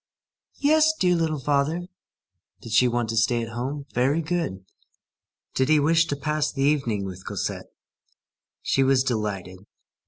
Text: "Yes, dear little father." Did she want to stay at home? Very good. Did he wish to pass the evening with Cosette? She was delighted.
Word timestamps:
"Yes, 0.55 0.93
dear 0.99 1.13
little 1.15 1.37
father." 1.37 1.83
Did 2.59 2.71
she 2.71 2.87
want 2.87 3.09
to 3.09 3.15
stay 3.15 3.43
at 3.43 3.49
home? 3.53 3.85
Very 3.93 4.23
good. 4.23 4.65
Did 5.53 5.69
he 5.69 5.79
wish 5.79 6.07
to 6.07 6.15
pass 6.15 6.51
the 6.51 6.63
evening 6.63 7.05
with 7.05 7.23
Cosette? 7.23 7.71
She 8.63 8.81
was 8.83 9.03
delighted. 9.03 9.59